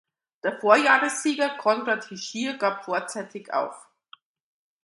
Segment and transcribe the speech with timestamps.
[0.43, 3.87] Der Vorjahressieger Konrad Hischier gab vorzeitig auf.